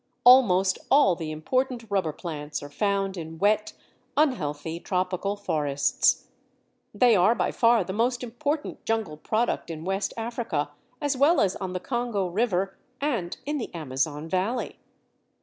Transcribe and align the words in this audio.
Almost 0.23 0.79
all 0.89 1.15
the 1.15 1.29
important 1.29 1.85
rubber 1.91 2.11
plants 2.11 2.63
are 2.63 2.71
found 2.71 3.17
in 3.17 3.37
wet, 3.37 3.73
unhealthy, 4.17 4.79
tropical 4.79 5.35
forests; 5.35 6.25
they 6.91 7.15
are 7.15 7.35
by 7.35 7.51
far 7.51 7.83
the 7.83 7.93
most 7.93 8.23
important 8.23 8.83
jungle 8.83 9.15
product 9.17 9.69
in 9.69 9.85
West 9.85 10.11
Africa, 10.17 10.71
as 10.99 11.15
well 11.15 11.39
as 11.39 11.55
on 11.57 11.73
the 11.73 11.79
Congo 11.79 12.25
River 12.25 12.75
and 12.99 13.37
in 13.45 13.59
the 13.59 13.71
Amazon 13.75 14.27
valley. 14.27 14.79